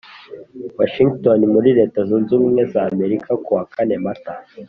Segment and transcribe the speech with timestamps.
[0.77, 4.33] Washingitoni muri Leta Zunze Ubumwe za Amerika kuwa kane Mata